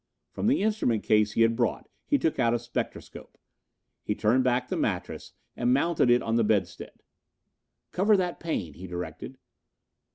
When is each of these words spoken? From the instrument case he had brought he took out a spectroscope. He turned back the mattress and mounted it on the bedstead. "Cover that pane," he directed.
From 0.31 0.47
the 0.47 0.63
instrument 0.63 1.03
case 1.03 1.33
he 1.33 1.43
had 1.43 1.55
brought 1.55 1.87
he 2.07 2.17
took 2.17 2.39
out 2.39 2.55
a 2.55 2.57
spectroscope. 2.57 3.37
He 4.03 4.15
turned 4.15 4.43
back 4.43 4.67
the 4.67 4.75
mattress 4.75 5.33
and 5.55 5.75
mounted 5.75 6.09
it 6.09 6.23
on 6.23 6.37
the 6.37 6.43
bedstead. 6.43 7.03
"Cover 7.91 8.17
that 8.17 8.39
pane," 8.39 8.73
he 8.73 8.87
directed. 8.87 9.37